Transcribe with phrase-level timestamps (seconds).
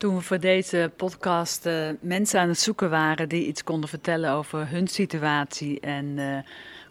[0.00, 4.30] Toen we voor deze podcast uh, mensen aan het zoeken waren die iets konden vertellen
[4.30, 6.38] over hun situatie en uh,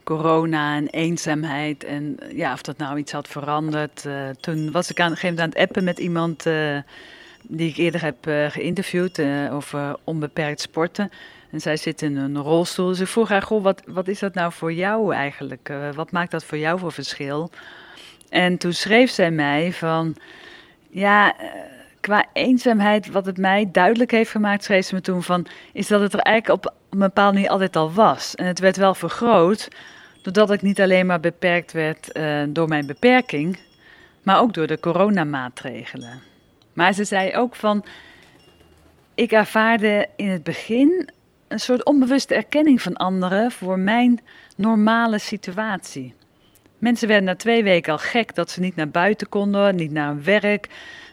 [0.03, 4.05] corona en eenzaamheid en ja, of dat nou iets had veranderd.
[4.39, 6.43] Toen was ik aan een gegeven moment het appen met iemand
[7.41, 8.17] die ik eerder heb
[8.51, 11.11] geïnterviewd over onbeperkt sporten.
[11.51, 12.87] En zij zit in een rolstoel.
[12.87, 15.73] Dus ik vroeg haar, goh, wat, wat is dat nou voor jou eigenlijk?
[15.95, 17.49] wat maakt dat voor jou voor verschil?
[18.29, 20.15] En toen schreef zij mij van,
[20.89, 21.35] ja
[22.05, 26.01] qua eenzaamheid, wat het mij duidelijk heeft gemaakt, schreef ze me toen van, is dat
[26.01, 28.35] het er eigenlijk op een bepaalde manier altijd al was.
[28.35, 29.67] En het werd wel vergroot,
[30.21, 33.59] doordat ik niet alleen maar beperkt werd uh, door mijn beperking,
[34.23, 36.21] maar ook door de coronamaatregelen.
[36.73, 37.85] Maar ze zei ook van,
[39.15, 41.09] ik ervaarde in het begin
[41.47, 44.19] een soort onbewuste erkenning van anderen voor mijn
[44.55, 46.13] normale situatie.
[46.85, 50.07] Mensen werden na twee weken al gek dat ze niet naar buiten konden, niet naar
[50.07, 50.65] hun werk.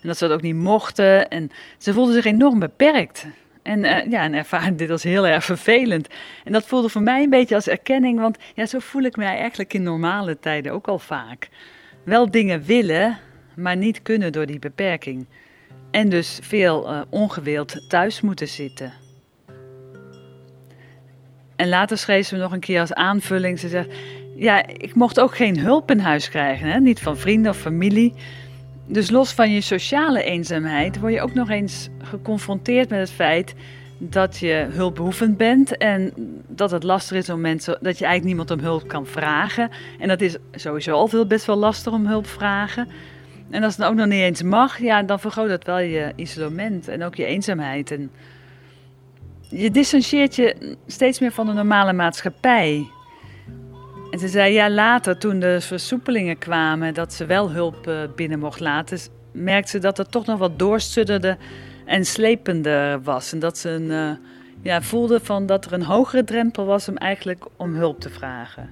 [0.03, 1.29] En dat ze dat ook niet mochten.
[1.29, 3.27] En ze voelden zich enorm beperkt.
[3.63, 6.09] En, uh, ja, en ervaren dit als heel erg vervelend.
[6.45, 9.39] En dat voelde voor mij een beetje als erkenning, want ja, zo voel ik mij
[9.39, 11.49] eigenlijk in normale tijden ook al vaak.
[12.05, 13.19] Wel dingen willen,
[13.57, 15.27] maar niet kunnen door die beperking.
[15.91, 18.93] En dus veel uh, ongewild thuis moeten zitten.
[21.57, 23.89] En later schreef ze nog een keer als aanvulling, ze zegt,
[24.43, 26.81] ja, ik mocht ook geen hulp in huis krijgen, hè?
[26.81, 28.15] niet van vrienden of familie.
[28.87, 33.55] Dus los van je sociale eenzaamheid word je ook nog eens geconfronteerd met het feit
[33.99, 36.13] dat je hulpbehoevend bent en
[36.49, 39.71] dat het lastig is om mensen, dat je eigenlijk niemand om hulp kan vragen.
[39.99, 42.89] En dat is sowieso altijd best wel lastig om hulp vragen.
[43.51, 46.89] En als het ook nog niet eens mag, ja, dan vergroot dat wel je isolement
[46.89, 47.91] en ook je eenzaamheid.
[47.91, 48.11] En
[49.49, 52.87] je distancieert je steeds meer van de normale maatschappij.
[54.13, 58.39] En ze zei ja, later toen de versoepelingen kwamen, dat ze wel hulp uh, binnen
[58.39, 58.99] mocht laten,
[59.33, 61.37] merkte ze dat het toch nog wat doorstudderde
[61.85, 63.33] en slepender was.
[63.33, 64.11] En dat ze een, uh,
[64.63, 68.71] ja, voelde van dat er een hogere drempel was om eigenlijk om hulp te vragen.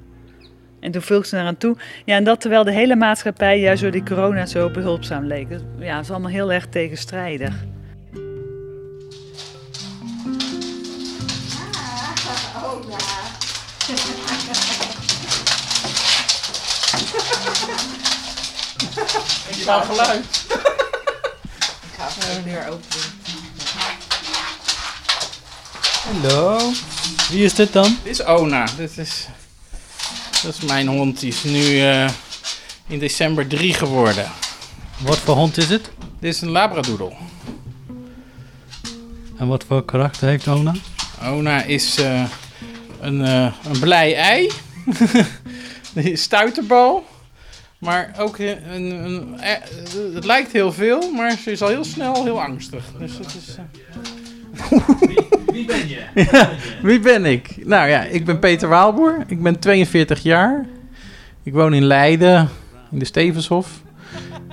[0.80, 3.90] En toen voegde ze eraan toe, ja, en dat terwijl de hele maatschappij juist door
[3.90, 5.48] die corona zo behulpzaam leek.
[5.48, 7.54] Dus, ja, is allemaal heel erg tegenstrijdig.
[12.54, 12.64] Ah,
[14.22, 14.28] oh.
[19.48, 20.44] Ik ga geluid.
[21.82, 23.18] Ik ga even de deur openen.
[26.04, 26.72] Hallo.
[27.30, 27.98] Wie is dit dan?
[28.02, 28.66] Dit is Ona.
[28.76, 29.26] Dit is,
[30.42, 31.20] dat is mijn hond.
[31.20, 32.08] Die is nu uh,
[32.86, 34.30] in december drie geworden.
[34.98, 35.90] Wat voor hond is het?
[36.18, 37.12] Dit is een labradoodle.
[39.38, 40.74] En wat voor karakter heeft Ona?
[41.22, 42.22] Ona is uh,
[43.00, 44.50] een, uh, een blij ei.
[46.14, 47.06] Stuiterbal.
[47.80, 49.36] Maar ook een, een,
[50.14, 52.84] het lijkt heel veel, maar ze is al heel snel heel angstig.
[52.98, 53.56] Dus dat is.
[55.00, 55.18] wie,
[55.52, 56.00] wie, ben je?
[56.32, 56.50] Ja,
[56.82, 57.66] wie ben ik?
[57.66, 59.24] Nou ja, ik ben Peter Waalboer.
[59.26, 60.66] Ik ben 42 jaar.
[61.42, 62.48] Ik woon in Leiden,
[62.90, 63.82] in de Stevenshof.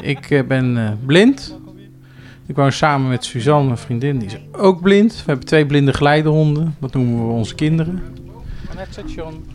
[0.02, 1.58] Ik uh, ben uh, blind.
[2.46, 4.18] Ik woon samen met Suzanne, mijn vriendin.
[4.18, 5.16] Die is ook blind.
[5.16, 6.76] We hebben twee blinde geleidehonden.
[6.80, 8.04] Dat noemen we onze kinderen.
[8.70, 9.46] Aan het station.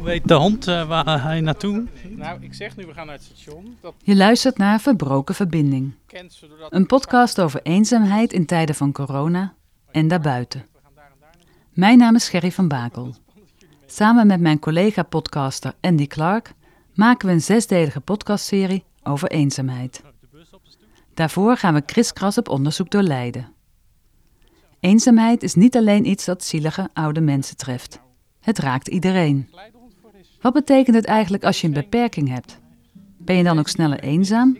[0.00, 1.86] Hoe weet de hond uh, waar hij naartoe?
[2.08, 3.76] Nou, ik zeg nu, we gaan naar het station.
[3.80, 3.94] Dat...
[4.02, 5.94] Je luistert naar Verbroken Verbinding.
[6.68, 9.54] Een podcast over eenzaamheid in tijden van corona
[9.90, 10.66] en daarbuiten.
[11.72, 13.14] Mijn naam is Gerry van Bakel.
[13.86, 16.52] Samen met mijn collega-podcaster Andy Clark
[16.94, 20.02] maken we een zesdelige podcastserie over eenzaamheid.
[21.14, 23.52] Daarvoor gaan we kriskras op onderzoek door Leiden.
[24.80, 28.00] Eenzaamheid is niet alleen iets dat zielige oude mensen treft.
[28.40, 29.48] Het raakt iedereen.
[30.40, 32.58] Wat betekent het eigenlijk als je een beperking hebt?
[33.18, 34.58] Ben je dan ook sneller eenzaam?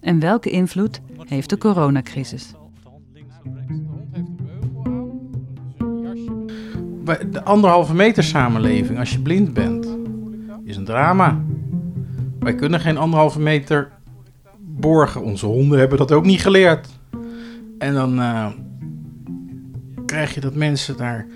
[0.00, 2.54] En welke invloed heeft de coronacrisis?
[7.30, 9.96] De anderhalve meter samenleving, als je blind bent,
[10.64, 11.44] is een drama.
[12.38, 13.92] Wij kunnen geen anderhalve meter
[14.58, 15.22] borgen.
[15.22, 16.88] Onze honden hebben dat ook niet geleerd.
[17.78, 18.46] En dan uh,
[20.06, 21.26] krijg je dat mensen daar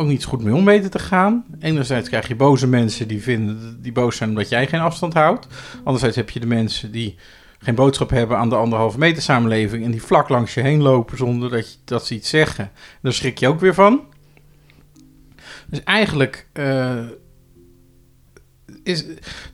[0.00, 1.44] ook niet goed mee om weten te gaan.
[1.60, 5.46] Enerzijds krijg je boze mensen die vinden die boos zijn omdat jij geen afstand houdt.
[5.84, 7.16] Anderzijds heb je de mensen die
[7.58, 11.16] geen boodschap hebben aan de anderhalve meter samenleving en die vlak langs je heen lopen
[11.16, 12.70] zonder dat, je, dat ze iets zeggen.
[13.02, 14.00] Daar schrik je ook weer van.
[15.66, 16.98] Dus eigenlijk uh,
[18.82, 19.04] is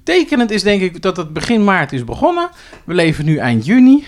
[0.02, 2.48] tekenend is denk ik dat het begin maart is begonnen.
[2.84, 4.04] We leven nu eind juni.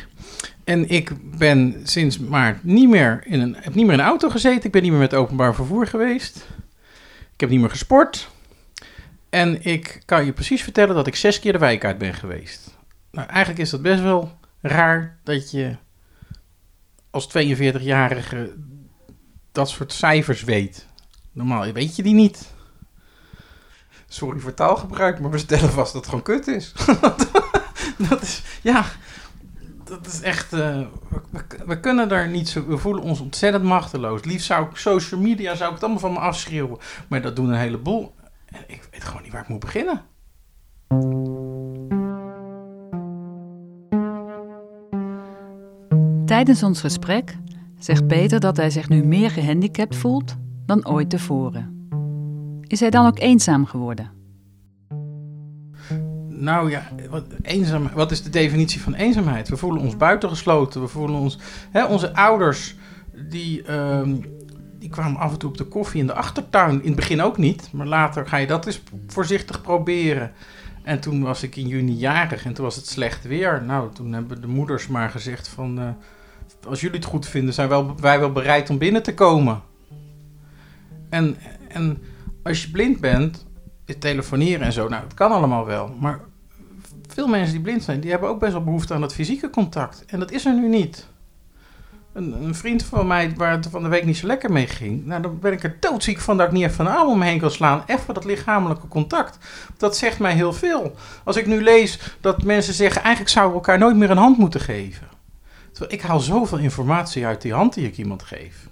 [0.68, 4.28] En ik ben sinds maart niet meer in een, heb niet meer in een auto
[4.28, 4.64] gezeten.
[4.64, 6.36] Ik ben niet meer met openbaar vervoer geweest.
[7.32, 8.30] Ik heb niet meer gesport.
[9.30, 12.76] En ik kan je precies vertellen dat ik zes keer de wijk uit ben geweest.
[13.10, 15.76] Nou, eigenlijk is dat best wel raar dat je
[17.10, 18.54] als 42-jarige
[19.52, 20.86] dat soort cijfers weet.
[21.32, 22.52] Normaal weet je die niet.
[24.08, 26.72] Sorry voor taalgebruik, maar we stellen vast dat het gewoon kut is.
[28.08, 28.84] dat is, ja,
[29.88, 30.52] dat is echt.
[30.52, 30.80] eh,
[31.66, 32.66] we, kunnen daar niet zo.
[32.66, 34.24] We voelen ons ontzettend machteloos.
[34.24, 36.78] Liefst zou ik social media zou ik het allemaal van me afschreeuwen.
[37.08, 38.14] Maar dat doen een heleboel.
[38.46, 40.02] En ik weet gewoon niet waar ik moet beginnen.
[46.26, 47.36] Tijdens ons gesprek
[47.78, 50.36] zegt Peter dat hij zich nu meer gehandicapt voelt
[50.66, 51.88] dan ooit tevoren.
[52.66, 54.17] Is hij dan ook eenzaam geworden?
[56.40, 59.48] Nou ja, wat, eenzaam, wat is de definitie van eenzaamheid?
[59.48, 60.80] We voelen ons buitengesloten.
[60.80, 61.38] We voelen ons.
[61.70, 62.74] Hè, onze ouders,
[63.28, 64.14] die, ehm,
[64.78, 66.80] die kwamen af en toe op de koffie in de achtertuin.
[66.80, 70.32] In het begin ook niet, maar later ga je dat eens voorzichtig proberen.
[70.82, 73.62] En toen was ik in juni jarig en toen was het slecht weer.
[73.62, 75.78] Nou, toen hebben de moeders maar gezegd van...
[75.78, 75.88] eh,
[76.68, 79.62] als jullie het goed vinden, zijn wel, wij wel bereid om binnen te komen.
[81.10, 81.36] En,
[81.68, 82.02] en
[82.42, 83.46] als je blind bent,
[83.98, 85.96] telefoneren en zo, nou, het kan allemaal wel.
[86.00, 86.20] Maar
[87.18, 90.04] veel mensen die blind zijn, die hebben ook best wel behoefte aan dat fysieke contact.
[90.06, 91.06] En dat is er nu niet.
[92.12, 95.06] Een, een vriend van mij waar het van de week niet zo lekker mee ging,
[95.06, 97.50] nou, dan ben ik er doodziek van dat ik niet even een arm heen kan
[97.50, 97.82] slaan.
[97.86, 99.38] Even dat lichamelijke contact.
[99.76, 100.94] Dat zegt mij heel veel.
[101.24, 104.38] Als ik nu lees dat mensen zeggen, eigenlijk zouden we elkaar nooit meer een hand
[104.38, 105.08] moeten geven.
[105.72, 108.68] Terwijl ik haal zoveel informatie uit die hand die ik iemand geef.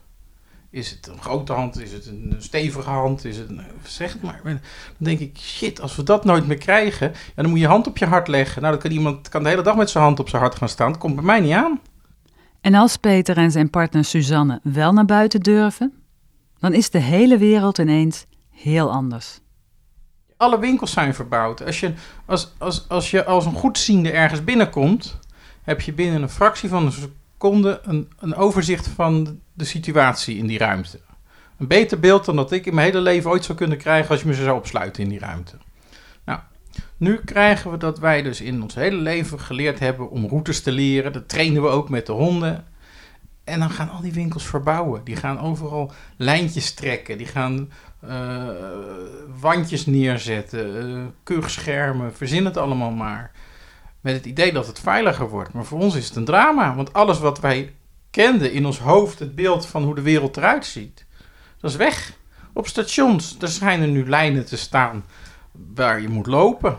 [0.70, 1.80] Is het een grote hand?
[1.80, 3.24] Is het een stevige hand?
[3.24, 4.40] Is het een, zeg het maar.
[4.44, 4.58] Dan
[4.98, 7.86] denk ik, shit, als we dat nooit meer krijgen, ja, dan moet je je hand
[7.86, 8.62] op je hart leggen.
[8.62, 10.68] Nou, dan kan iemand kan de hele dag met zijn hand op zijn hart gaan
[10.68, 10.90] staan.
[10.90, 11.80] Dat komt bij mij niet aan.
[12.60, 15.92] En als Peter en zijn partner Suzanne wel naar buiten durven,
[16.58, 19.40] dan is de hele wereld ineens heel anders.
[20.36, 21.64] Alle winkels zijn verbouwd.
[21.64, 21.92] Als je
[22.24, 25.18] als, als, als, je als een goedziende ergens binnenkomt,
[25.62, 30.46] heb je binnen een fractie van een seconde een, een overzicht van de situatie in
[30.46, 31.00] die ruimte.
[31.58, 34.20] Een beter beeld dan dat ik in mijn hele leven ooit zou kunnen krijgen als
[34.20, 35.56] je me zo zou opsluiten in die ruimte.
[36.24, 36.40] Nou,
[36.96, 40.72] nu krijgen we dat wij dus in ons hele leven geleerd hebben om routes te
[40.72, 41.12] leren.
[41.12, 42.64] Dat trainen we ook met de honden.
[43.44, 45.04] En dan gaan al die winkels verbouwen.
[45.04, 47.18] Die gaan overal lijntjes trekken.
[47.18, 47.70] Die gaan
[48.00, 48.48] eh,
[49.40, 50.96] wandjes neerzetten.
[50.96, 52.14] eh kuchschermen.
[52.14, 53.30] Verzin het allemaal maar.
[54.00, 55.52] Met het idee dat het veiliger wordt.
[55.52, 56.74] Maar voor ons is het een drama.
[56.74, 57.74] Want alles wat wij
[58.16, 61.06] kenden in ons hoofd, het beeld van hoe de wereld eruit ziet,
[61.60, 62.12] dat is weg.
[62.52, 65.04] Op stations, er schijnen nu lijnen te staan
[65.74, 66.78] waar je moet lopen.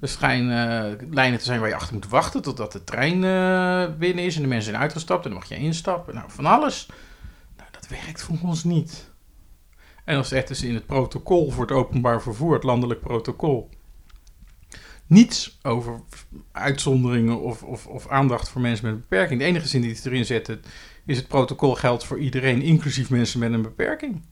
[0.00, 3.98] Er schijnen eh, lijnen te zijn waar je achter moet wachten totdat de trein eh,
[3.98, 6.14] binnen is en de mensen zijn uitgestapt en dan mag je instappen.
[6.14, 6.88] Nou, van alles.
[7.56, 9.10] Nou, dat werkt voor ons niet.
[10.04, 13.70] En dan zetten ze in het protocol voor het openbaar vervoer, het landelijk protocol,
[15.10, 16.00] niets over
[16.52, 19.40] uitzonderingen of, of, of aandacht voor mensen met een beperking.
[19.40, 20.62] De enige zin die ze erin zetten
[21.06, 24.22] is het protocol geldt voor iedereen, inclusief mensen met een beperking.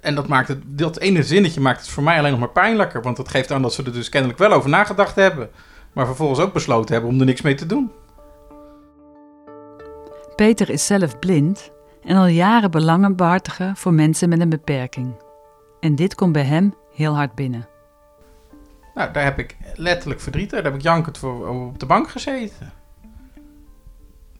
[0.00, 3.02] En dat maakt het, dat ene zinnetje maakt het voor mij alleen nog maar pijnlijker.
[3.02, 5.50] Want dat geeft aan dat ze er dus kennelijk wel over nagedacht hebben.
[5.92, 7.90] Maar vervolgens ook besloten hebben om er niks mee te doen.
[10.36, 11.70] Peter is zelf blind
[12.02, 15.14] en al jaren belangenbehartiger voor mensen met een beperking.
[15.80, 17.77] En dit komt bij hem heel hard binnen.
[18.98, 20.50] Nou, daar heb ik letterlijk verdriet.
[20.50, 22.72] Daar heb ik jankend voor op de bank gezeten.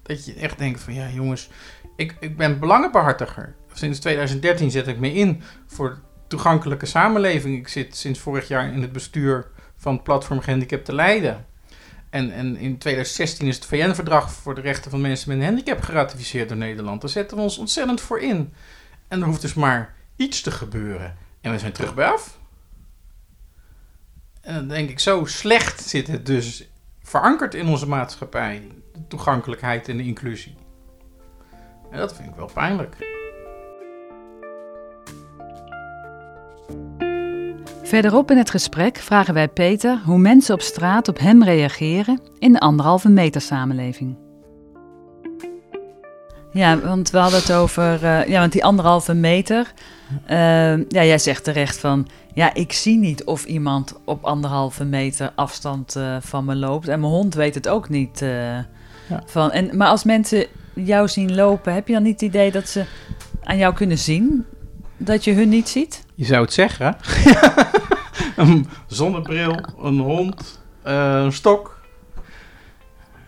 [0.03, 1.51] Dat je echt denkt van, ja jongens,
[1.97, 3.55] ik, ik ben belangenbehartiger.
[3.73, 7.59] Sinds 2013 zet ik me in voor toegankelijke samenleving.
[7.59, 11.47] Ik zit sinds vorig jaar in het bestuur van het platform Gehandicapten Leiden.
[12.11, 15.81] En, en in 2016 is het VN-verdrag voor de rechten van mensen met een handicap
[15.81, 17.01] geratificeerd door Nederland.
[17.01, 18.53] Daar zetten we ons ontzettend voor in.
[19.09, 21.17] En er hoeft dus maar iets te gebeuren.
[21.41, 22.39] En we zijn terug bij af.
[24.41, 26.69] En dan denk ik, zo slecht zit het dus
[27.03, 28.63] verankerd in onze maatschappij.
[28.93, 30.57] De toegankelijkheid en de inclusie.
[31.91, 32.97] En dat vind ik wel pijnlijk.
[37.83, 42.53] Verderop in het gesprek vragen wij Peter hoe mensen op straat op hem reageren in
[42.53, 44.17] de anderhalve meter samenleving.
[46.53, 49.73] Ja, want we hadden het over eh, ja, want die anderhalve meter.
[50.25, 50.37] Eh,
[50.77, 55.97] ja, jij zegt terecht van, ja, ik zie niet of iemand op anderhalve meter afstand
[55.97, 56.89] eh, van me loopt.
[56.89, 58.23] En mijn hond weet het ook niet.
[58.23, 58.57] eh,
[59.09, 59.23] Ja.
[59.27, 62.69] van, en, maar als mensen jou zien lopen, heb je dan niet het idee dat
[62.69, 62.85] ze
[63.45, 64.45] aan jou kunnen zien
[64.97, 66.05] dat je hun niet ziet?
[66.15, 66.97] Je zou het zeggen.
[68.37, 71.81] een zonnebril, een hond, eh, een stok.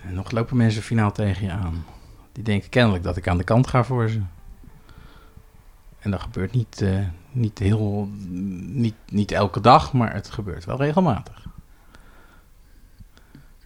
[0.08, 1.84] En nog lopen mensen finaal tegen je aan.
[2.32, 4.20] Die denken kennelijk dat ik aan de kant ga voor ze.
[6.00, 6.98] En dat gebeurt niet, eh,
[7.32, 8.08] niet heel,
[8.68, 11.48] niet, niet elke dag, maar het gebeurt wel regelmatig.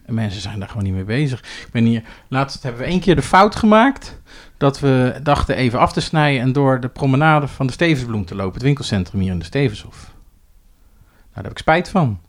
[0.05, 1.39] En mensen zijn daar gewoon niet mee bezig.
[1.39, 4.21] Ik ben hier, laatst hebben we één keer de fout gemaakt
[4.57, 8.35] dat we dachten even af te snijden en door de promenade van de Stevensbloem te
[8.35, 10.03] lopen, het winkelcentrum hier in de Stevenshof.
[10.03, 12.19] Nou, daar heb ik spijt van.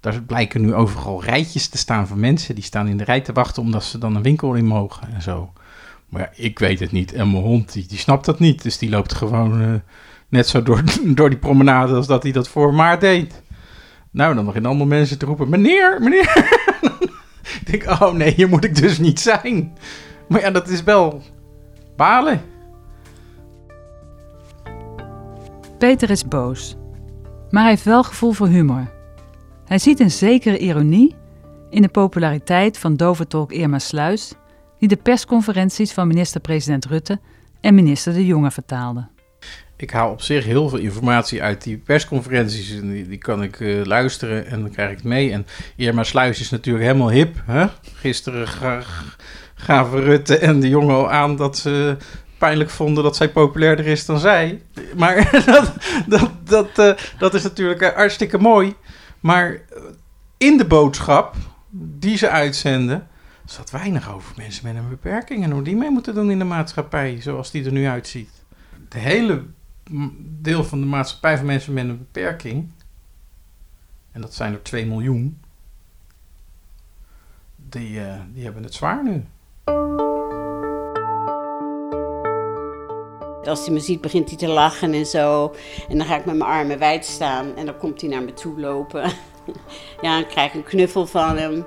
[0.00, 3.32] Daar blijken nu overal rijtjes te staan van mensen die staan in de rij te
[3.32, 5.52] wachten omdat ze dan een winkel in mogen en zo.
[6.12, 7.12] Maar ja, ik weet het niet.
[7.12, 8.62] En mijn hond, die, die snapt dat niet.
[8.62, 9.74] Dus die loopt gewoon eh,
[10.28, 10.82] net zo door,
[11.18, 13.42] door die promenade als dat hij dat voor maart deed.
[14.10, 16.58] Nou, dan beginnen allemaal mensen te roepen, meneer, meneer.
[17.60, 19.72] ik denk, oh nee, hier moet ik dus niet zijn.
[20.28, 21.22] Maar ja, dat is wel
[21.96, 22.40] balen.
[25.78, 26.76] Peter is boos,
[27.50, 28.90] maar hij heeft wel gevoel voor humor.
[29.64, 31.14] Hij ziet een zekere ironie
[31.70, 34.34] in de populariteit van doventolk Irma Sluis,
[34.82, 37.20] die de persconferenties van minister-president Rutte
[37.60, 39.06] en minister De Jonge vertaalde.
[39.76, 42.70] Ik haal op zich heel veel informatie uit die persconferenties.
[42.70, 45.32] En die, kan ik eh, luisteren en dan krijg ik het mee.
[45.32, 45.46] En
[45.76, 47.42] Irma Sluis is natuurlijk helemaal hip.
[47.44, 47.66] Hè?
[47.94, 48.82] Gisteren ga-
[49.54, 51.96] gaven Rutte en de jongen al aan dat ze
[52.38, 54.62] pijnlijk vonden dat zij populairder is dan zij.
[54.96, 55.72] Maar dat,
[56.06, 58.74] dat, dat, eh, dat is natuurlijk eh, hartstikke mooi.
[59.20, 59.60] Maar
[60.38, 61.34] in de boodschap
[61.70, 63.06] die ze uitzenden,
[63.44, 66.44] zat weinig over mensen met een beperking en hoe die mee moeten doen in de
[66.44, 68.30] maatschappij, zoals die er nu uitziet.
[68.88, 69.44] De hele
[70.18, 72.70] deel van de maatschappij van mensen met een beperking,
[74.12, 75.40] en dat zijn er 2 miljoen,
[77.56, 79.24] die, eh, die hebben het zwaar nu.
[83.44, 85.54] Als hij me ziet, begint hij te lachen en zo.
[85.88, 88.32] En dan ga ik met mijn armen wijd staan en dan komt hij naar me
[88.32, 89.02] toe lopen.
[90.02, 91.64] ja, dan krijg ik een knuffel van hem.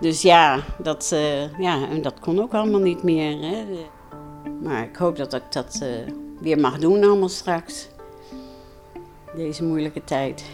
[0.00, 3.40] Dus ja, dat, eh, ja dat kon ook allemaal niet meer.
[3.40, 3.64] Hè.
[4.62, 7.88] Maar ik hoop dat ik dat eh, weer mag doen allemaal straks.
[9.36, 10.44] Deze moeilijke tijd.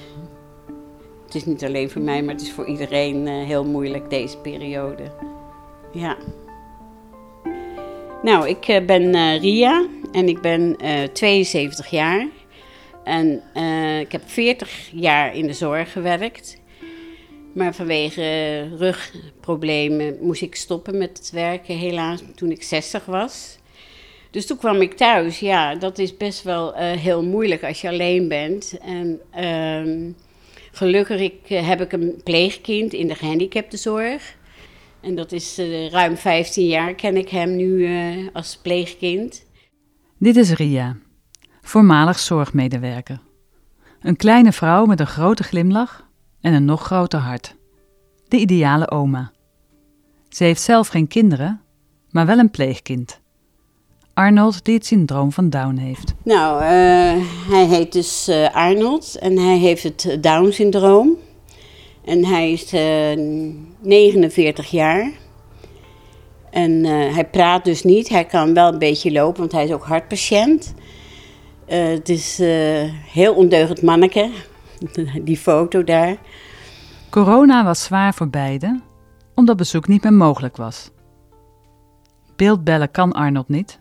[1.25, 4.39] Het is niet alleen voor mij, maar het is voor iedereen eh, heel moeilijk deze
[4.39, 5.13] periode.
[5.93, 6.17] Ja.
[8.23, 12.27] Nou, ik ben Ria en ik ben eh, 72 jaar.
[13.05, 13.43] En
[14.01, 16.61] ik heb 40 jaar in de zorg gewerkt.
[17.57, 23.59] Maar vanwege rugproblemen moest ik stoppen met het werken, helaas, toen ik 60 was.
[24.31, 25.39] Dus toen kwam ik thuis.
[25.39, 28.79] Ja, dat is best wel eh, heel moeilijk als je alleen bent.
[28.79, 30.11] En ehm,
[30.73, 34.37] gelukkig eh, heb ik een pleegkind in de gehandicaptenzorg.
[35.01, 37.89] En dat is eh, ruim 15 jaar ken ik hem nu
[38.33, 39.47] als pleegkind.
[40.19, 40.97] Dit is Ria,
[41.63, 43.21] voormalig zorgmedewerker.
[44.01, 46.06] Een kleine vrouw met een grote glimlach
[46.47, 47.55] en een nog groter hart.
[48.29, 49.31] De ideale oma.
[50.29, 51.61] Ze heeft zelf geen kinderen,
[52.11, 53.21] maar wel een pleegkind.
[54.15, 56.15] Arnold die het syndroom van Down heeft.
[56.23, 56.69] Nou, eh,
[57.51, 61.17] hij heet dus eh, Arnold en hij heeft het Down-syndroom.
[62.05, 63.19] En hij is eh,
[63.81, 65.13] 49 jaar.
[66.51, 68.09] En eh, hij praat dus niet.
[68.09, 70.75] Hij kan wel een beetje lopen, want hij is ook hartpatiënt.
[71.67, 74.31] Eh, het is eh heel ondeugend manneke,
[75.23, 76.17] die foto daar.
[77.11, 78.83] Corona was zwaar voor beiden,
[79.35, 80.91] omdat bezoek niet meer mogelijk was.
[82.37, 83.81] Beeldbellen kan Arnold niet.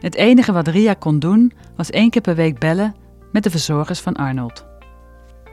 [0.00, 2.94] Het enige wat Ria kon doen, was één keer per week bellen
[3.32, 4.68] met de verzorgers van Arnold.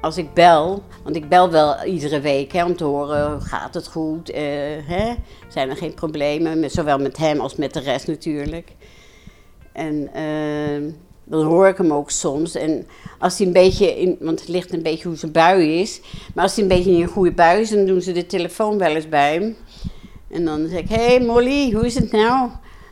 [0.02, 3.88] Als ik bel, want ik bel wel iedere week hè, om te horen, gaat het
[3.88, 4.30] goed?
[4.30, 4.42] eh,
[4.88, 5.14] hè?
[5.48, 8.76] Zijn er geen problemen, met, zowel met hem als met de rest natuurlijk.
[9.74, 10.94] En eh,
[11.30, 12.56] dan hoor ik hem ook soms.
[12.56, 12.88] En
[13.20, 16.02] als hij een beetje, in, want het ligt een beetje hoe zijn bui is.
[16.34, 18.78] Maar als hij een beetje in een goede bui is, dan doen ze de telefoon
[18.78, 19.56] wel eens bij hem.
[20.30, 22.50] En dan zeg ik, hé hey Molly, hoe is het nou?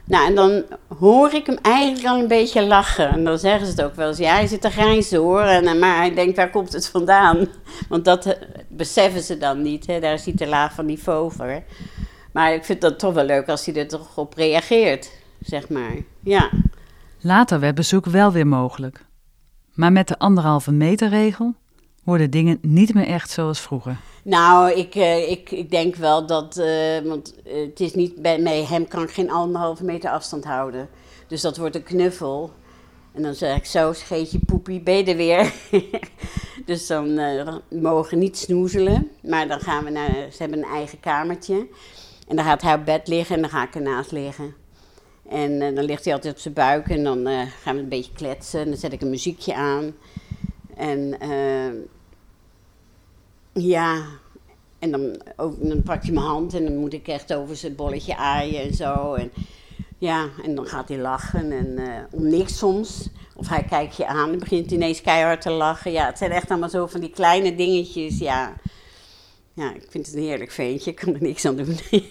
[0.08, 0.64] Nou, en dan
[1.00, 3.10] hoor ik hem eigenlijk al een beetje lachen.
[3.10, 4.18] En dan zeggen ze het ook wel eens.
[4.18, 5.42] Ja, hij zit te grijnzen hoor.
[5.42, 7.48] En, eh, maar hij denkt, waar komt het vandaan?
[7.90, 8.34] Want dat eh,
[8.68, 9.88] beseffen ze dan niet.
[9.88, 10.00] Hè?
[10.00, 11.64] Daar is hij te laag van niveau voor.
[12.32, 15.12] Maar ik vind dat toch wel leuk als hij er toch op reageert,
[15.42, 15.96] zeg maar.
[16.24, 16.50] Ja.
[17.26, 19.06] Later werd bezoek wel weer mogelijk.
[19.74, 21.54] Maar met de anderhalve meter regel
[22.04, 23.98] worden dingen niet meer echt zoals vroeger.
[24.24, 28.40] Nou, ik, eh, ik, ik denk wel dat, eh, want eh, het is niet bij
[28.40, 30.90] mij, hem kan ik geen anderhalve meter afstand houden.
[31.28, 32.52] Dus dat wordt een knuffel.
[33.12, 35.54] En dan zeg ik zo, scheetje poepie, ben je er weer?
[36.66, 39.12] dus dan dan mogen niet snoezelen.
[39.22, 41.68] Maar dan gaan we naar, ze hebben een eigen kamertje.
[42.28, 44.65] En dan gaat hij op bed liggen en dan ga ik ernaast liggen.
[45.30, 47.90] En eh, dan ligt hij altijd op zijn buik en dan eh, gaan we een
[47.90, 48.60] beetje kletsen.
[48.60, 49.96] En dan zet ik een muziekje aan.
[50.76, 51.74] En eh,
[53.64, 54.04] ja,
[54.80, 57.76] en dan, ook, dan pakt hij mijn hand en dan moet ik echt over zijn
[57.76, 59.14] bolletje aaien en zo.
[59.14, 59.32] En,
[59.98, 61.80] ja, en dan gaat hij lachen en
[62.12, 63.10] om niks soms.
[63.36, 65.92] Of hij kijkt je aan en begint ineens keihard te lachen.
[65.92, 68.54] Ja, het zijn echt allemaal zo van die kleine dingetjes, ja.
[69.56, 70.92] Ja, ik vind het een heerlijk veentje.
[70.92, 71.78] Ik kan er niks aan doen.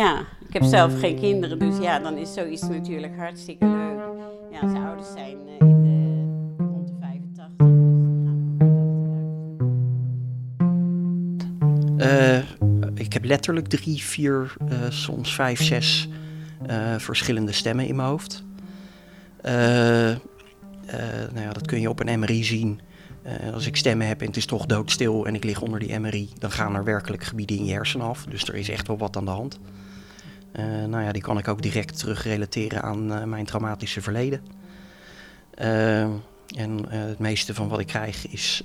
[0.00, 3.98] ja, ik heb zelf geen kinderen, dus ja, dan is zoiets natuurlijk hartstikke leuk.
[4.52, 7.56] Ja, zijn ouders zijn uh, in de rond de 85.
[7.56, 7.72] Dus
[12.06, 12.38] Uh,
[12.94, 16.08] ik heb letterlijk drie, vier, uh, soms vijf, zes
[16.98, 18.44] verschillende stemmen in mijn hoofd.
[19.42, 20.18] nou
[21.34, 22.80] ja, dat kun je op een MRI zien.
[23.52, 26.28] Als ik stemmen heb en het is toch doodstil en ik lig onder die MRI,
[26.38, 28.24] dan gaan er werkelijk gebieden in je hersenen af.
[28.24, 29.58] Dus er is echt wel wat aan de hand.
[30.88, 34.42] nou ja, die kan ik ook direct terugrelateren aan mijn traumatische verleden.
[36.56, 38.64] en het meeste van wat ik krijg is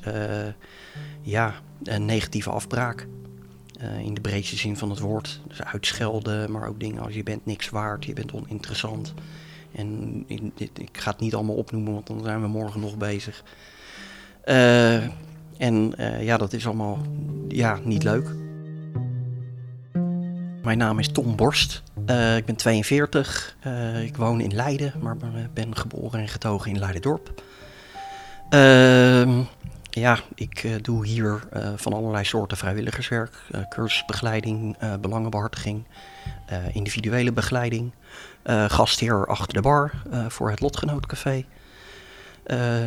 [1.21, 3.07] ja, een negatieve afbraak.
[3.81, 5.41] Uh, in de breedste zin van het woord.
[5.47, 9.13] Dus uitschelden, maar ook dingen als je bent niks waard, je bent oninteressant.
[9.71, 10.23] En
[10.57, 13.43] ik ga het niet allemaal opnoemen, want dan zijn we morgen nog bezig.
[14.49, 15.03] Uh,
[15.57, 16.97] en uh, ja, dat is allemaal
[17.47, 18.27] ja, niet leuk.
[20.63, 21.83] Mijn naam is Tom Borst.
[22.37, 23.57] ik ben 42.
[24.03, 25.17] ik woon in Leiden, maar
[25.53, 27.41] ben geboren en getogen in Leidendorp.
[28.49, 29.41] Ehm,
[29.89, 33.35] ja, ik uh, doe hier uh, van allerlei soorten vrijwilligerswerk.
[33.51, 35.83] Uh, cursusbegeleiding, belangenbehartiging,
[36.71, 37.91] individuele begeleiding.
[38.43, 39.91] gastheer achter de bar
[40.27, 41.45] voor het Lotgenootcafé.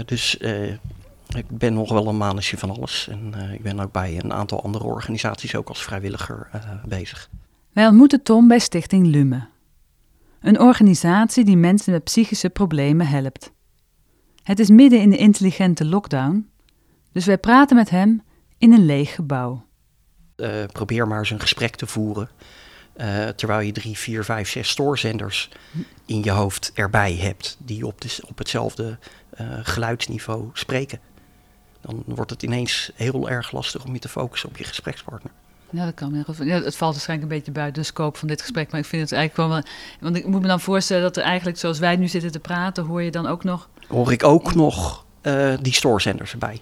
[0.04, 0.38] dus
[1.34, 3.08] ik ben nog wel een manusje van alles.
[3.08, 6.48] En ik ben ook bij een aantal andere organisaties ook als vrijwilliger
[6.86, 7.28] bezig.
[7.72, 9.46] Wij ontmoeten Tom bij Stichting Lume.
[10.40, 13.52] Een organisatie die mensen met psychische problemen helpt.
[14.42, 16.52] Het is midden in de intelligente lockdown
[17.12, 18.22] dus wij praten met hem
[18.58, 19.66] in een leeg gebouw.
[20.36, 22.30] Uh, probeer maar eens een gesprek te voeren.
[22.96, 25.50] Uh, terwijl je drie, vier, vijf, zes stoorzenders
[26.06, 27.56] in je hoofd erbij hebt.
[27.58, 28.98] die op, de, op hetzelfde
[29.40, 31.00] uh, geluidsniveau spreken.
[31.82, 35.32] Dan wordt het ineens heel erg lastig om je te focussen op je gesprekspartner.
[35.70, 36.24] Ja, dat kan.
[36.38, 38.70] Ja, het valt waarschijnlijk een beetje buiten de scope van dit gesprek.
[38.70, 39.62] Maar ik vind het eigenlijk wel.
[40.00, 42.84] Want ik moet me dan voorstellen dat er eigenlijk, zoals wij nu zitten te praten,
[42.84, 43.68] hoor je dan ook nog.
[43.88, 45.04] Hoor ik ook nog
[45.60, 46.60] die stoorzenders erbij.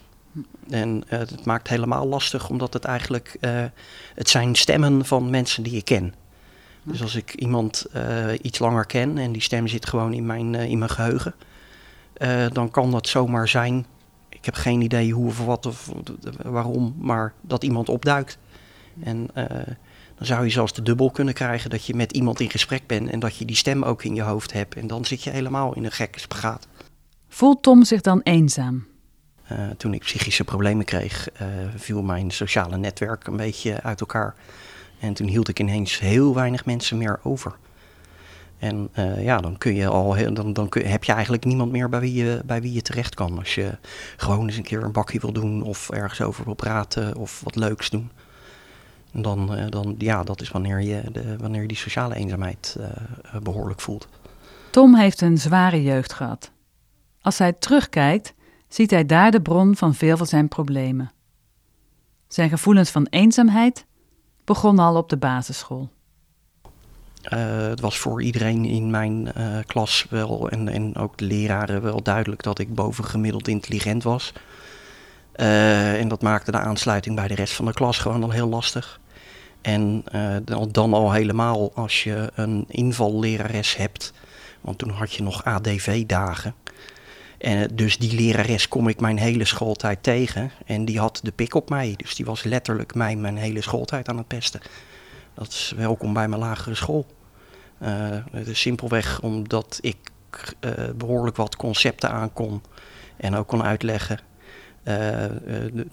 [0.69, 3.65] En uh, het maakt helemaal lastig, omdat het eigenlijk, uh,
[4.15, 6.15] het zijn stemmen van mensen die ik ken.
[6.83, 10.55] Dus als ik iemand uh, iets langer ken en die stem zit gewoon in mijn,
[10.55, 11.35] in mijn geheugen,
[12.53, 13.87] dan kan dat zomaar zijn.
[14.41, 15.93] Ik heb geen idee hoe of wat of
[16.43, 18.39] waarom, maar dat iemand opduikt.
[19.03, 19.29] En
[20.21, 23.11] dan zou je zelfs de dubbel kunnen krijgen dat je met iemand in gesprek bent
[23.11, 24.75] en dat je die stem ook in je hoofd hebt.
[24.75, 26.67] En dan zit je helemaal in een gekke spagaat.
[27.29, 28.87] Voelt Tom zich dan eenzaam?
[29.53, 34.35] Uh, toen ik psychische problemen kreeg, uh, viel mijn sociale netwerk een beetje uit elkaar.
[34.99, 37.57] En toen hield ik ineens heel weinig mensen meer over.
[38.61, 41.89] En uh, ja, dan, kun je al, dan, dan kun, heb je eigenlijk niemand meer
[41.89, 43.39] bij wie, je, bij wie je terecht kan.
[43.39, 43.79] Als je
[44.17, 47.57] gewoon eens een keer een bakje wil doen of ergens over wil praten of wat
[47.57, 48.11] leuks doen.
[49.13, 52.77] Dan, dan ja, dat is wanneer je, de, wanneer je die sociale eenzaamheid
[53.43, 54.09] behoorlijk voelt.
[54.71, 56.51] Tom heeft een zware jeugd gehad.
[57.21, 58.35] Als hij terugkijkt,
[58.69, 61.13] ziet hij daar de bron van veel van zijn problemen.
[62.29, 63.87] Zijn gevoelens van eenzaamheid
[64.45, 65.91] begonnen al op de basisschool.
[67.25, 71.83] Uh, het was voor iedereen in mijn uh, klas wel en, en ook de leraren
[71.83, 74.33] wel duidelijk dat ik bovengemiddeld intelligent was.
[75.37, 78.49] Uh, en dat maakte de aansluiting bij de rest van de klas gewoon al heel
[78.49, 79.01] lastig.
[79.61, 80.05] En
[80.45, 84.13] dan, dan al helemaal als je een invallerares hebt,
[84.61, 86.55] want toen had je nog ADV-dagen.
[87.41, 90.51] En dus die lerares kom ik mijn hele schooltijd tegen.
[90.67, 91.95] En die had de pik op mij.
[91.97, 94.61] Dus die was letterlijk mij mijn hele schooltijd aan het pesten.
[95.41, 97.07] Dat is welkom bij mijn lagere school.
[97.83, 97.89] Uh,
[98.31, 99.97] het is simpelweg omdat ik
[100.61, 102.63] uh, behoorlijk wat concepten aankon.
[103.17, 104.19] En ook kon uitleggen.
[104.85, 105.25] Uh,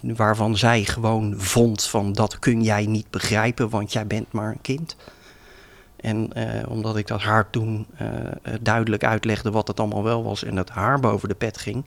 [0.01, 4.61] waarvan zij gewoon vond van dat kun jij niet begrijpen, want jij bent maar een
[4.61, 4.95] kind.
[5.95, 6.31] En
[6.67, 7.87] omdat ik dat haar toen
[8.61, 11.85] duidelijk uitlegde wat het allemaal wel was en dat haar boven de pet ging.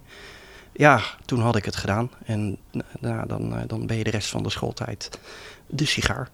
[0.72, 2.10] Ja, toen had ik het gedaan.
[2.24, 2.58] En
[3.00, 5.18] nou, dan, dan ben je de rest van de schooltijd
[5.66, 6.30] de sigaar.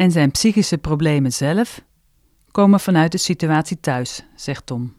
[0.00, 1.80] En zijn psychische problemen zelf
[2.50, 4.96] komen vanuit de situatie thuis, zegt Tom.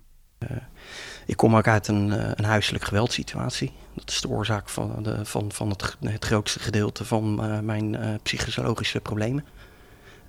[1.25, 3.71] ik kom ook uit een, een huiselijk geweldsituatie.
[3.93, 7.35] Dat is de oorzaak van, de, van, van het, het grootste gedeelte van
[7.65, 9.45] mijn psychologische problemen.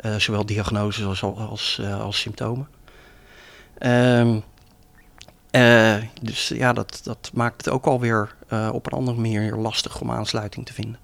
[0.01, 2.69] Uh, zowel diagnoses als, als, uh, als symptomen.
[3.81, 4.37] Uh,
[6.23, 8.35] dus ja, dat, dat maakt het ook alweer
[8.73, 10.99] op een andere manier lastig om aansluiting te vinden.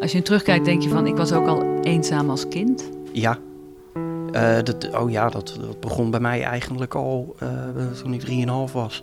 [0.00, 2.90] Als je terugkijkt, denk je van ik was ook al eenzaam als kind?
[3.12, 3.38] Ja.
[4.62, 7.36] dat, oh ja, dat, dat, begon bij mij eigenlijk al
[8.02, 9.02] toen ik 3,5 was.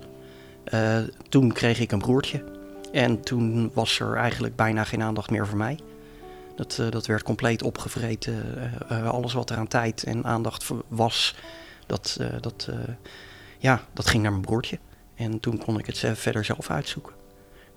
[1.29, 2.43] toen kreeg ik een broertje.
[2.91, 5.79] En toen was er eigenlijk bijna geen aandacht meer voor mij.
[6.55, 8.33] Dat, eh, dat werd compleet opgevreten.
[8.87, 11.35] Eh, eh, alles wat er aan tijd en aandacht was,
[11.85, 12.93] dat, eh, dat, eh,
[13.57, 14.79] ja, dat ging naar mijn broertje.
[15.15, 17.13] En toen kon ik het verder zelf uitzoeken.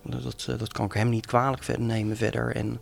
[0.08, 2.56] Dat, dat, eh, dat kan ik hem niet kwalijk verder nemen verder.
[2.56, 2.80] En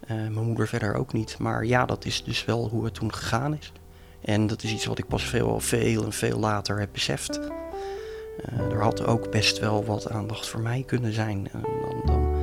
[0.00, 1.38] eh, mijn moeder verder ook niet.
[1.38, 3.72] Maar ja, dat is dus wel hoe het toen gegaan is.
[4.20, 7.40] En dat is iets wat ik pas veel, veel en veel later heb beseft.
[7.40, 11.48] Eh, er had ook best wel wat aandacht voor mij kunnen zijn.
[11.52, 12.34] dan, dan.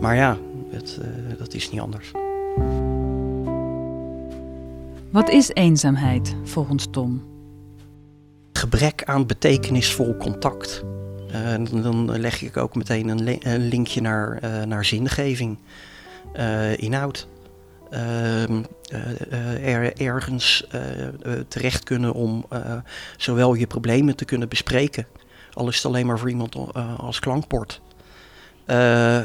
[0.00, 0.38] Maar ja,
[0.70, 1.00] het,
[1.38, 2.10] dat is niet anders.
[5.10, 7.22] Wat is eenzaamheid volgens Tom?
[8.52, 10.84] Gebrek aan betekenisvol contact.
[11.32, 15.58] Eh, dan, leg ik ook meteen een, een linkje naar, eh, naar zingeving,
[16.32, 17.26] eh, inhoud.
[17.90, 20.66] Ehm, eh, eh, er, ergens
[21.48, 22.46] terecht kunnen om
[23.16, 25.06] zowel je problemen te kunnen bespreken,
[25.52, 26.56] al is het alleen maar voor iemand
[26.98, 27.80] als klankbord,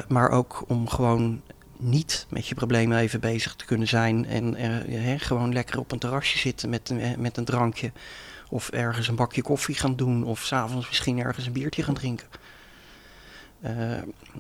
[0.08, 1.42] maar ook om gewoon
[1.78, 4.56] niet met je problemen even bezig te kunnen zijn en
[4.90, 7.92] hè, gewoon lekker op een terrasje zitten met, met een drankje.
[8.54, 10.24] Of ergens een bakje koffie gaan doen.
[10.24, 12.28] Of s'avonds misschien ergens een biertje gaan drinken.
[13.62, 13.92] Eh,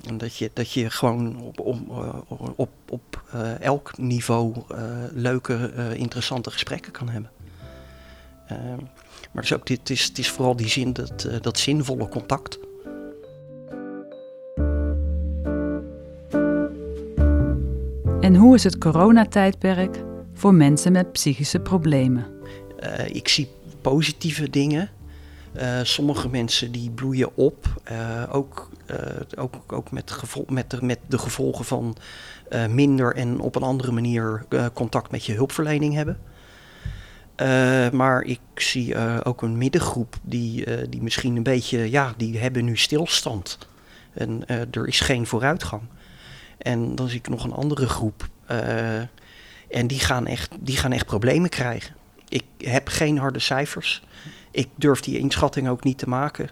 [0.06, 4.56] en dat, je, dat je gewoon op, op, eh, op, op eh, elk niveau
[5.13, 7.32] leuke, interessante gesprekken kan hebben.
[8.47, 12.60] Maar het is, ook, dit, is, het is vooral die zin, dat, dat zinvolle contact.
[18.21, 22.26] En hoe is het coronatijdperk voor mensen met psychische problemen?
[23.08, 23.49] Ik zie
[23.84, 24.89] positieve dingen.
[25.54, 28.98] Eh, sommige mensen die bloeien op, eh, ook, eh,
[29.36, 30.13] ook, ook met,
[30.48, 31.96] met, de, met de gevolgen van
[32.69, 36.19] minder en op een andere manier contact met je hulpverlening hebben.
[37.96, 42.78] Maar ik zie ook een middengroep die, die misschien een beetje, ja, die hebben nu
[42.78, 43.58] stilstand.
[44.13, 45.82] En er is geen vooruitgang.
[46.58, 48.30] En dan zie ik nog een andere groep.
[49.69, 51.96] en die gaan, echt, die gaan echt problemen krijgen.
[52.29, 54.03] Ik heb geen harde cijfers.
[54.51, 56.49] Ik durf die inschatting ook niet te maken.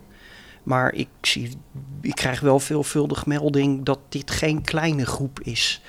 [0.63, 1.57] Maar ik, zie,
[2.01, 5.81] ik krijg wel veelvuldig melding dat dit geen kleine groep is.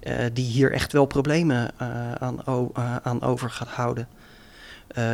[0.00, 4.08] eh, die hier echt wel problemen eh, aan, eh, aan over gaat houden.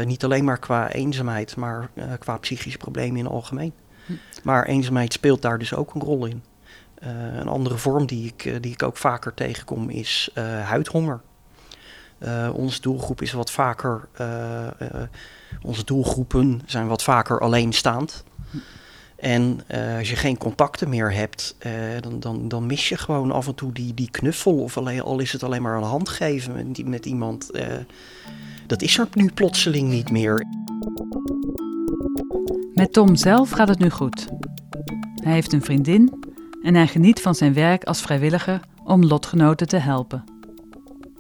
[0.05, 3.73] Niet alleen maar qua eenzaamheid, maar qua psychische problemen in het algemeen.
[4.43, 6.43] Maar eenzaamheid speelt daar dus ook een rol in.
[7.39, 10.31] Een andere vorm die ik, die ik ook vaker tegenkom is
[10.65, 11.21] huidhonger.
[12.19, 15.03] Eh, onze doelgroep is wat vaker, eh, eh,
[15.63, 18.25] onze doelgroepen zijn wat vaker alleenstaand.
[19.17, 19.61] En
[19.99, 21.57] als je geen contacten meer hebt,
[22.01, 24.63] dan, dan, dan mis je gewoon af en toe die, die knuffel.
[24.63, 27.51] Of alleen, al is het alleen maar een hand geven met, met iemand.
[28.67, 30.47] dat is er nu plotseling niet meer.
[32.75, 34.29] Met Tom zelf gaat het nu goed.
[35.23, 36.25] Hij heeft een vriendin
[36.63, 40.34] en hij geniet van zijn werk als vrijwilliger om lotgenoten te helpen.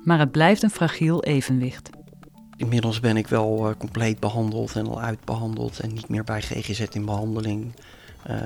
[0.05, 1.91] Maar het blijft een fragiel evenwicht.
[2.57, 6.81] Inmiddels ben ik wel eh, compleet behandeld en al uitbehandeld en niet meer bij GGZ
[6.81, 7.75] in behandeling.
[8.23, 8.39] Eh,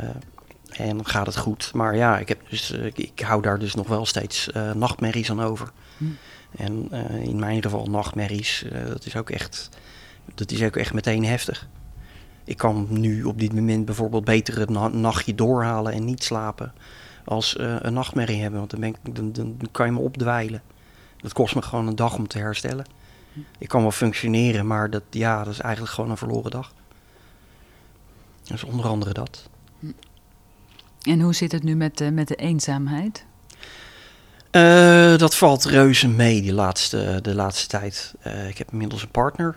[0.71, 1.71] en gaat het goed.
[1.75, 5.43] Maar ja, ik, heb dus, eh, ik, hou daar dus nog wel steeds nachtmerries aan
[5.43, 5.71] over.
[5.97, 6.05] Hm.
[6.57, 6.91] En
[7.23, 9.69] in mijn geval nachtmerries, dat is ook echt,
[10.35, 11.69] dat is ook echt meteen heftig.
[12.45, 16.73] Ik kan nu op dit moment bijvoorbeeld beter een na- nachtje doorhalen en niet slapen
[17.25, 18.59] als een nachtmerrie hebben.
[18.59, 20.63] Want dan, ben ik, dan, dan kan je me opdwijlen.
[21.21, 22.87] Dat kost me gewoon een dag om te herstellen.
[23.59, 26.73] Ik kan wel functioneren, maar dat, ja, dat is eigenlijk gewoon een verloren dag.
[28.43, 29.49] Dus onder andere dat.
[31.03, 33.25] En hoe zit het nu met de, met de eenzaamheid?
[34.51, 38.15] Eh, dat valt reuze mee die laatste, de laatste tijd.
[38.21, 39.57] Eh, ik heb inmiddels een partner.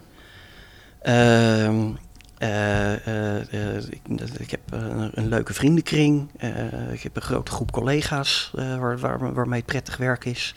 [1.02, 1.90] Ehm,
[2.38, 4.02] eh, eh, eh, ik,
[4.38, 6.30] ik heb een, een leuke vriendenkring.
[6.38, 10.54] Eh, ik heb een grote groep collega's eh, waar, waar, waarmee het prettig werk is.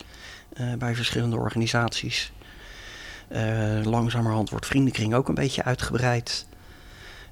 [0.55, 2.31] Eh, bij verschillende organisaties.
[3.27, 6.45] Eh, langzamerhand wordt vriendenkring ook een beetje uitgebreid.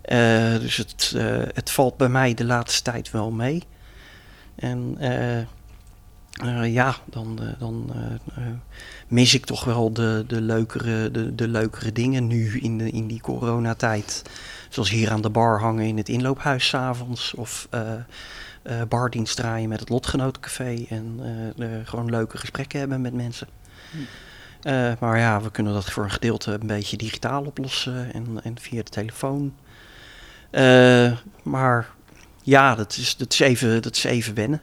[0.01, 1.13] Eh, dus het,
[1.53, 3.63] het valt bij mij de laatste tijd wel mee.
[4.55, 4.97] En
[6.63, 7.91] ja, dan, dan
[9.07, 13.07] mis ik toch wel de, de, leukere, de, de leukere dingen nu in, de, in
[13.07, 14.21] die coronatijd.
[14.69, 17.33] Zoals hier aan de bar hangen in het inloophuis 's avonds.
[17.33, 17.67] Of
[18.63, 20.86] eh, bardienst draaien met het Lotgenotencafé.
[20.89, 21.19] En
[21.58, 23.47] eh, gewoon leuke gesprekken hebben met mensen.
[24.62, 28.60] Eh, maar ja, we kunnen dat voor een gedeelte een beetje digitaal oplossen en, en
[28.60, 29.54] via de telefoon.
[31.43, 31.89] Maar
[32.43, 34.62] ja, dat is, dat is, even, dat is even wennen.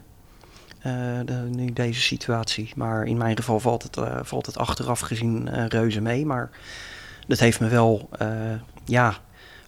[1.25, 2.71] de, nu deze situatie.
[2.75, 6.25] Maar in mijn geval valt het, valt het achteraf gezien reuze mee.
[6.25, 6.49] Maar
[7.27, 8.09] dat heeft me wel
[8.85, 9.17] ja,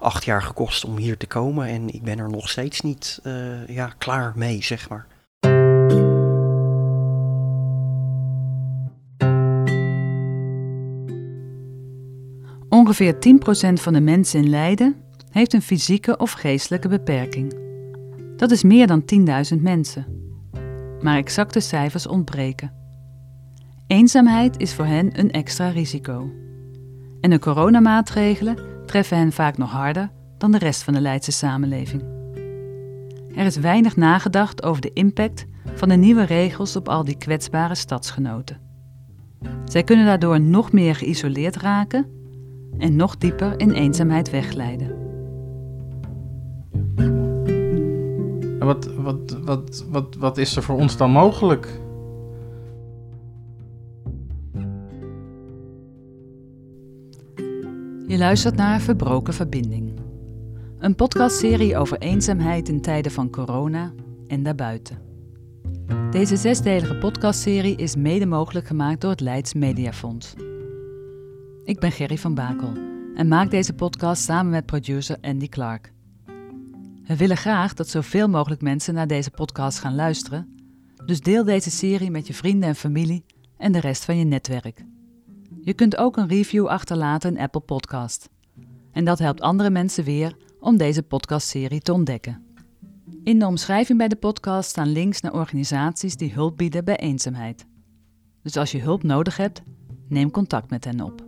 [0.04, 3.68] acht jaar gekost om hier te komen en ik ben er nog steeds niet eh,
[3.68, 5.08] ja, klaar mee, zeg maar.
[12.70, 13.18] Ongeveer 10%
[13.74, 14.96] van de mensen in Leiden
[15.30, 17.58] heeft een fysieke of geestelijke beperking.
[18.38, 19.04] Dat is meer dan
[19.56, 20.06] 10.000 mensen.
[21.02, 22.72] Maar exacte cijfers ontbreken.
[23.88, 26.32] Eenzaamheid is voor hen een extra risico.
[27.22, 32.04] En de coronamaatregelen treffen hen vaak nog harder dan de rest van de Leidse samenleving.
[33.36, 37.76] Er is weinig nagedacht over de impact van de nieuwe regels op al die kwetsbare
[37.76, 38.58] stadsgenoten.
[39.66, 42.06] Zij kunnen daardoor nog meer geïsoleerd raken
[42.78, 45.02] en nog dieper in eenzaamheid wegglijden.
[48.60, 51.82] En wat, wat, wat, wat, wat is er voor ons dan mogelijk?
[58.14, 60.00] Je luistert naar Verbroken Verbinding.
[60.80, 63.94] Een podcastserie over eenzaamheid in tijden van corona
[64.28, 65.02] en daarbuiten.
[66.12, 70.34] Deze zesdelige podcastserie is mede mogelijk gemaakt door het Leids Mediafonds.
[71.64, 72.74] Ik ben Gerry van Bakel
[73.16, 75.94] en maak deze podcast samen met producer Andy Clark.
[77.08, 80.56] We willen graag dat zoveel mogelijk mensen naar deze podcast gaan luisteren,
[81.06, 83.26] dus deel deze serie met je vrienden en familie
[83.58, 84.86] en de rest van je netwerk.
[85.66, 88.30] Je kunt ook een review achterlaten in Apple Podcast.
[88.92, 92.46] En dat helpt andere mensen weer om deze podcastserie te ontdekken.
[93.24, 97.66] In de omschrijving bij de podcast staan links naar organisaties die hulp bieden bij eenzaamheid.
[98.42, 99.62] Dus als je hulp nodig hebt,
[100.08, 101.26] neem contact met hen op.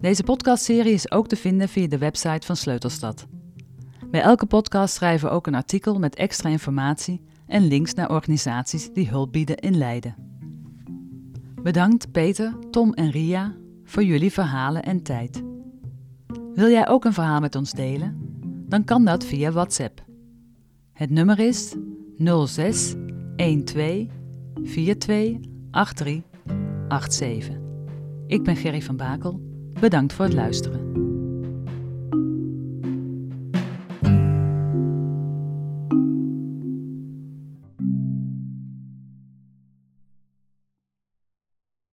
[0.00, 3.26] Deze podcastserie is ook te vinden via de website van Sleutelstad.
[4.10, 8.92] Bij elke podcast schrijven we ook een artikel met extra informatie en links naar organisaties
[8.92, 10.35] die hulp bieden in Leiden.
[11.66, 15.42] Bedankt Peter, Tom en Ria voor jullie verhalen en tijd.
[16.54, 18.16] Wil jij ook een verhaal met ons delen?
[18.68, 20.04] Dan kan dat via WhatsApp.
[20.92, 21.74] Het nummer is
[22.46, 22.94] 06
[23.36, 24.08] 12 42
[24.62, 26.22] 83
[26.88, 27.56] 87.
[28.26, 29.40] Ik ben Gerry van Bakel.
[29.80, 30.85] Bedankt voor het luisteren.